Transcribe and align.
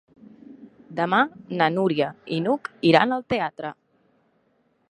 Demà 0.99 1.19
na 1.59 1.69
Núria 1.77 2.09
i 2.39 2.41
n'Hug 2.47 2.73
iran 2.93 3.17
al 3.19 3.27
teatre. 3.35 3.75